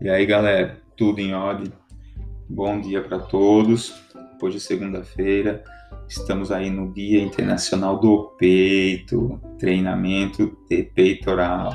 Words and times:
E 0.00 0.08
aí, 0.08 0.24
galera, 0.24 0.80
tudo 0.96 1.20
em 1.20 1.34
ordem? 1.34 1.70
Bom 2.48 2.80
dia 2.80 3.02
para 3.02 3.18
todos. 3.18 3.94
Hoje 4.42 4.56
é 4.56 4.60
segunda-feira, 4.60 5.62
estamos 6.08 6.50
aí 6.50 6.70
no 6.70 6.90
Dia 6.92 7.22
Internacional 7.22 7.98
do 7.98 8.34
Peito, 8.38 9.38
treinamento 9.58 10.56
de 10.68 10.82
peitoral. 10.82 11.70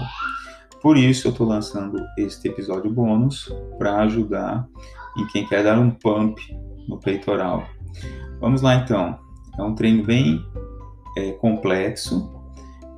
Por 0.82 0.98
isso, 0.98 1.28
eu 1.28 1.32
estou 1.32 1.48
lançando 1.48 2.04
este 2.18 2.48
episódio 2.48 2.92
bônus 2.92 3.48
para 3.78 3.98
ajudar 4.02 4.68
em 5.18 5.28
quem 5.28 5.48
quer 5.48 5.64
dar 5.64 5.78
um 5.78 5.92
pump 5.92 6.42
no 6.88 7.00
peitoral. 7.00 7.68
Vamos 8.40 8.64
lá, 8.64 8.76
então. 8.76 9.20
É 9.58 9.62
um 9.62 9.76
treino 9.76 10.04
bem 10.04 10.44
é, 11.16 11.32
complexo, 11.34 12.35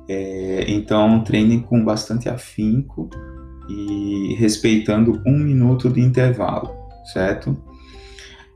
é, 0.08 0.64
então 0.66 1.22
treinem 1.22 1.60
com 1.60 1.84
bastante 1.84 2.28
afinco 2.28 3.10
e 3.68 4.34
respeitando 4.38 5.22
um 5.26 5.38
minuto 5.38 5.90
de 5.90 6.00
intervalo, 6.00 6.74
certo? 7.12 7.56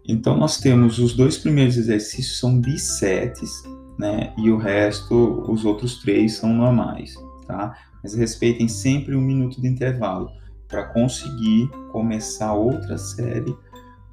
Então 0.09 0.37
nós 0.37 0.59
temos 0.59 0.99
os 0.99 1.15
dois 1.15 1.37
primeiros 1.37 1.77
exercícios 1.77 2.39
são 2.39 2.59
bisets, 2.59 3.63
né? 3.99 4.33
E 4.39 4.51
o 4.51 4.57
resto, 4.57 5.45
os 5.49 5.65
outros 5.65 5.99
três 5.99 6.35
são 6.35 6.53
normais, 6.53 7.15
tá? 7.47 7.77
Mas 8.03 8.15
respeitem 8.15 8.67
sempre 8.67 9.15
um 9.15 9.21
minuto 9.21 9.61
de 9.61 9.69
intervalo 9.69 10.31
para 10.67 10.85
conseguir 10.85 11.69
começar 11.93 12.55
outra 12.55 12.97
série 12.97 13.55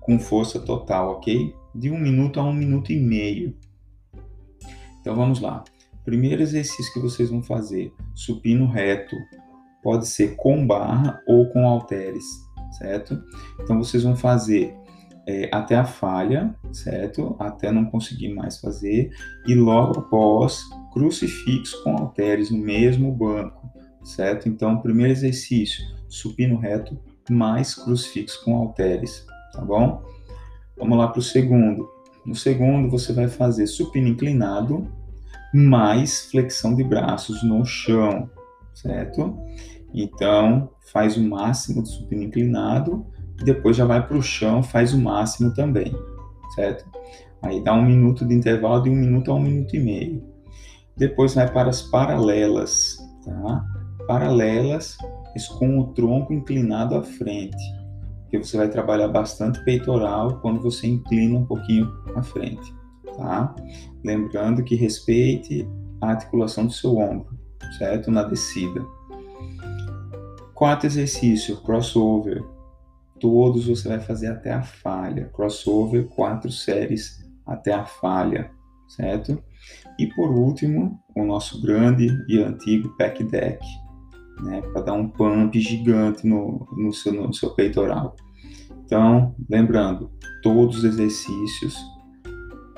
com 0.02 0.20
força 0.20 0.60
total, 0.60 1.12
ok? 1.12 1.56
De 1.74 1.90
um 1.90 1.98
minuto 1.98 2.40
a 2.40 2.44
um 2.44 2.54
minuto 2.54 2.92
e 2.92 3.00
meio. 3.00 3.56
Então 5.00 5.16
vamos 5.16 5.40
lá. 5.40 5.64
Primeiro 6.10 6.42
exercício 6.42 6.92
que 6.92 7.00
vocês 7.00 7.30
vão 7.30 7.44
fazer: 7.44 7.94
supino 8.16 8.66
reto, 8.66 9.16
pode 9.84 10.08
ser 10.08 10.36
com 10.38 10.66
barra 10.66 11.22
ou 11.28 11.48
com 11.52 11.68
halteres, 11.68 12.26
certo? 12.80 13.22
Então 13.60 13.78
vocês 13.78 14.02
vão 14.02 14.16
fazer 14.16 14.76
é, 15.28 15.48
até 15.54 15.76
a 15.76 15.86
falha, 15.86 16.56
certo? 16.72 17.36
Até 17.38 17.72
não 17.72 17.86
conseguir 17.86 18.34
mais 18.34 18.60
fazer 18.60 19.12
e 19.46 19.54
logo 19.54 20.00
após 20.00 20.64
crucifixo 20.92 21.84
com 21.84 21.96
halteres 21.96 22.50
no 22.50 22.58
mesmo 22.58 23.12
banco, 23.12 23.70
certo? 24.04 24.50
Então 24.50 24.82
primeiro 24.82 25.12
exercício 25.12 25.86
supino 26.08 26.58
reto 26.58 26.98
mais 27.30 27.76
crucifixo 27.76 28.44
com 28.44 28.58
halteres, 28.58 29.28
tá 29.54 29.62
bom? 29.62 30.04
Vamos 30.76 30.98
lá 30.98 31.08
para 31.08 31.20
o 31.20 31.22
segundo. 31.22 31.88
No 32.26 32.34
segundo 32.34 32.90
você 32.90 33.14
vai 33.14 33.28
fazer 33.28 33.68
supino 33.68 34.08
inclinado 34.08 34.98
mais 35.54 36.30
flexão 36.30 36.76
de 36.76 36.84
braços 36.84 37.44
no 37.44 37.66
chão, 37.66 38.30
certo? 38.74 39.38
Então, 39.94 40.70
faz 40.92 41.18
o 41.18 41.24
máximo 41.24 41.82
do 41.82 41.88
supino 41.88 42.24
inclinado 42.24 43.06
e 43.40 43.44
depois 43.44 43.76
já 43.76 43.86
vai 43.86 44.06
para 44.06 44.18
o 44.18 44.22
chão, 44.22 44.62
faz 44.62 44.94
o 44.94 45.00
máximo 45.00 45.54
também, 45.54 45.94
certo? 46.56 46.86
Aí 47.42 47.64
dá 47.64 47.74
um 47.74 47.86
minuto 47.86 48.26
de 48.26 48.34
intervalo 48.34 48.84
de 48.84 48.90
um 48.90 48.96
minuto 48.96 49.32
a 49.32 49.36
um 49.36 49.42
minuto 49.42 49.76
e 49.76 49.80
meio. 49.80 50.24
Depois 50.98 51.34
vai 51.34 51.52
para 51.52 51.70
as 51.70 51.82
paralelas, 51.82 52.98
tá? 53.24 53.66
Paralelas, 54.06 54.98
com 55.48 55.80
o 55.80 55.94
tronco 55.94 56.34
inclinado 56.34 56.96
à 56.96 57.04
frente, 57.04 57.58
porque 58.24 58.38
você 58.38 58.58
vai 58.58 58.70
trabalhar 58.70 59.08
bastante 59.08 59.64
peitoral 59.64 60.40
quando 60.42 60.62
você 60.62 60.88
inclina 60.88 61.38
um 61.40 61.46
pouquinho 61.46 61.90
à 62.16 62.22
frente, 62.22 62.74
tá? 63.20 63.54
Lembrando 64.04 64.64
que 64.64 64.76
respeite 64.76 65.68
a 66.02 66.12
articulação 66.12 66.66
do 66.66 66.72
seu 66.72 66.98
ombro, 66.98 67.38
certo? 67.78 68.10
Na 68.10 68.24
descida. 68.24 68.82
Quarto 70.56 70.86
exercício, 70.86 71.58
crossover. 71.62 72.44
Todos 73.20 73.68
você 73.68 73.90
vai 73.90 74.00
fazer 74.00 74.28
até 74.28 74.54
a 74.54 74.64
falha. 74.64 75.30
Crossover, 75.34 76.06
quatro 76.06 76.50
séries 76.52 77.20
até 77.46 77.74
a 77.74 77.86
falha, 77.86 78.50
certo? 78.88 79.44
E 79.98 80.08
por 80.08 80.32
último, 80.32 80.98
o 81.16 81.26
nosso 81.26 81.62
grande 81.62 82.08
e 82.30 82.42
antigo 82.42 82.96
pack 82.98 83.24
deck, 83.26 83.60
né? 84.42 84.62
Para 84.74 84.82
dar 84.84 84.94
um 84.94 85.10
pump 85.10 85.60
gigante 85.60 86.26
no, 86.26 86.66
no, 86.78 86.94
seu, 86.94 87.12
no 87.12 87.34
seu 87.34 87.50
peitoral. 87.52 88.16
Então, 88.86 89.36
lembrando, 89.50 90.10
todos 90.42 90.78
os 90.78 90.84
exercícios 90.86 91.76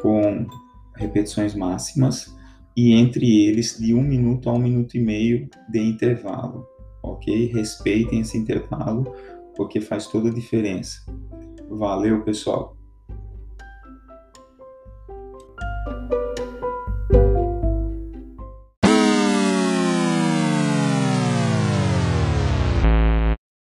com 0.01 0.45
repetições 0.95 1.55
máximas 1.55 2.35
e 2.75 2.93
entre 2.93 3.45
eles 3.45 3.77
de 3.77 3.93
um 3.93 4.01
minuto 4.01 4.49
a 4.49 4.53
um 4.53 4.59
minuto 4.59 4.95
e 4.95 4.99
meio 4.99 5.49
de 5.69 5.79
intervalo 5.79 6.71
ok? 7.03 7.51
Respeitem 7.53 8.21
esse 8.21 8.37
intervalo, 8.37 9.15
porque 9.55 9.81
faz 9.81 10.07
toda 10.07 10.29
a 10.29 10.33
diferença. 10.33 11.01
Valeu, 11.69 12.23
pessoal! 12.23 12.80